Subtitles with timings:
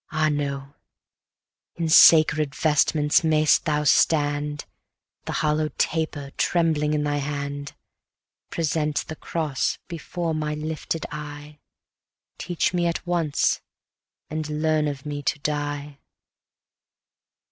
[0.11, 0.73] Ah, no!
[1.75, 4.65] in sacred vestments may'st thou stand,
[5.25, 7.75] The hallow'd taper trembling in thy hand,
[8.49, 11.59] Present the cross before my lifted eye,
[12.39, 13.61] Teach me at once,
[14.27, 15.99] and learn of me to die.